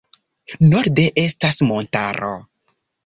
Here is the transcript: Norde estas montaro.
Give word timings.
Norde 0.71 1.05
estas 1.25 1.61
montaro. 1.73 2.33